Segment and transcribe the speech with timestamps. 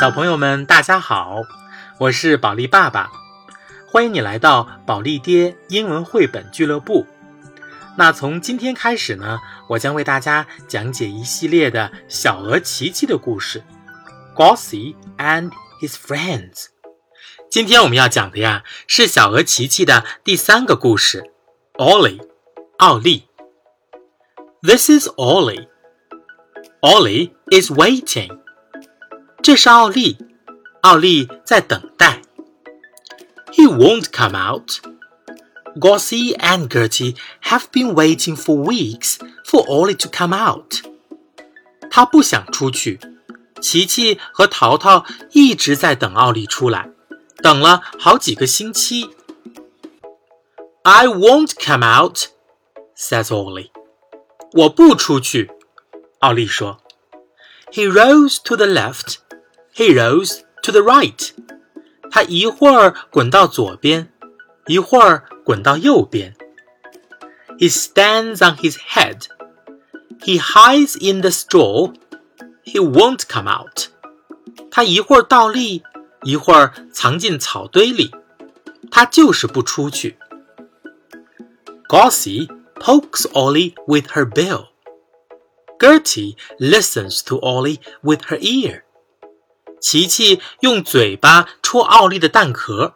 [0.00, 1.42] 小朋友们，大家好，
[1.98, 3.12] 我是宝利爸爸，
[3.86, 7.06] 欢迎你来到宝利爹英文绘本俱乐部。
[7.98, 13.62] 那从今天开始呢，我将为大家讲解一系列的小鹅琪琪的故事
[14.34, 15.50] ，Gossy and
[15.82, 16.68] his friends。
[17.50, 21.30] 今天我们要讲的呀，是小鹅琪琪的第三个故事
[21.74, 22.26] ，Ollie，
[22.78, 23.28] 奥利。
[24.62, 25.68] This is Ollie.
[26.80, 28.40] Ollie is waiting.
[29.42, 30.18] 这是奥利，
[30.82, 32.20] 奥利在等待。
[33.52, 34.80] He won't come out.
[35.76, 40.82] Gossie and Gertie have been waiting for weeks for Ollie to come out.
[41.90, 43.00] 他不想出去。
[43.60, 46.90] 琪琪和淘淘一直在等奥利出来，
[47.42, 49.10] 等了好几个星期。
[50.82, 52.18] I won't come out,
[52.96, 53.70] says Ollie.
[54.52, 55.50] 我不出去，
[56.20, 56.80] 奥利说。
[57.72, 59.16] He rose to the left
[59.74, 59.94] he
[60.62, 61.16] to the right.
[61.16, 61.32] right。
[62.10, 64.12] 他一会儿滚到左边，
[64.66, 66.34] 一会儿滚到右边。
[67.58, 69.26] He stands on his head.
[70.20, 71.94] He hides in the straw.
[72.64, 73.88] He won't come out.
[74.70, 75.82] 他一会儿倒立，
[76.22, 78.10] 一会儿藏进草堆里，
[78.90, 80.18] 他就是不出去。
[81.88, 84.68] Gossie pokes Ollie with her bill.
[85.78, 88.82] Gertie listens to Ollie with her ear.
[89.79, 92.95] 琪琪用嘴巴戳奥利的蛋壳，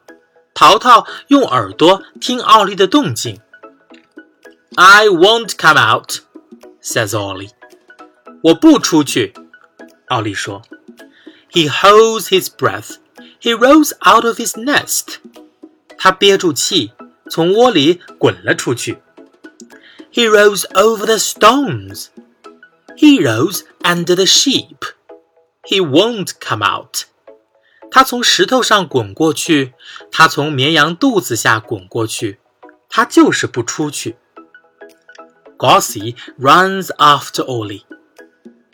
[0.54, 3.40] 淘淘用耳朵听奥利的动静。
[4.76, 6.20] I won't come out,
[6.82, 7.52] says Ollie.
[8.44, 9.34] 我不出去，
[10.08, 10.62] 奥利说。
[11.52, 12.98] He holds his breath.
[13.42, 15.18] He rolls out of his nest.
[15.98, 16.94] 他憋住气，
[17.30, 19.02] 从窝里滚了出去。
[20.12, 22.08] He rolls over the stones.
[22.98, 24.78] He rolls under the sheep.
[25.67, 27.05] He won't come out.
[27.91, 29.75] 他从石头上滚过去，
[30.11, 32.41] 他从绵羊肚子下滚过去，
[32.89, 34.17] 他就是不出去。
[35.57, 37.85] Gossy runs after Ollie.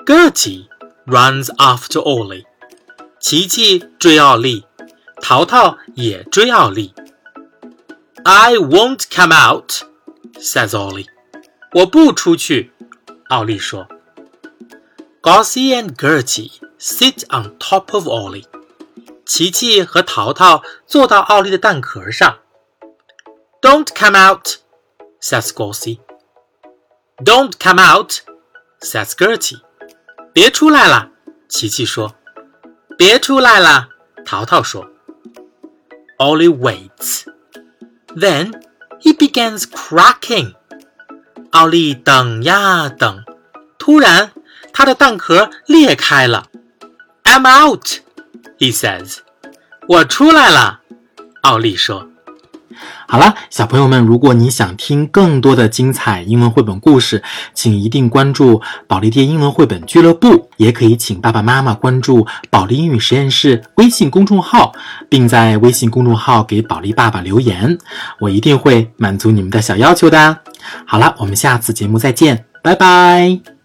[0.06, 0.68] Gertie
[1.06, 2.44] runs after Ollie.
[3.20, 4.64] 琪琪追奥利，
[5.20, 6.94] 淘淘也追奥利。
[8.24, 9.82] I won't come out,
[10.38, 11.06] says Ollie.
[11.72, 12.72] 我不出去，
[13.28, 13.86] 奥利说。
[15.20, 18.46] Gossy and Gertie sit on top of Ollie。
[19.26, 22.38] 琪琪和淘淘坐到奥利的蛋壳上。
[23.60, 24.56] Don't come out,
[25.20, 26.00] says Gossie.
[27.18, 28.14] Don't come out,
[28.80, 29.60] says Gertie.
[30.32, 31.10] 别出来了，
[31.48, 32.14] 琪琪说。
[32.96, 33.90] 别出来了，
[34.24, 34.88] 淘淘说。
[36.18, 37.24] Ollie waits.
[38.16, 38.62] Then
[39.00, 40.54] he begins cracking.
[41.50, 43.24] 奥利等呀等，
[43.78, 44.32] 突然
[44.72, 46.49] 他的蛋壳裂开了。
[47.30, 47.86] I'm out,
[48.58, 49.18] he says.
[49.86, 50.80] 我出来了，
[51.42, 52.08] 奥利说。
[53.06, 57.22] 好了，小朋友们，如果你想听更多的精彩英文绘本故事，
[57.54, 64.72] 请一定关注保利爹英文绘本俱乐部，也可以请爸爸妈妈关注保利英语实验室微信公众号，
[65.08, 67.78] 并在微信公众号给保利爸爸留言，
[68.18, 70.38] 我一定会满足你们的小要求的。
[70.84, 73.59] 好了，我们下次节目再见，拜拜。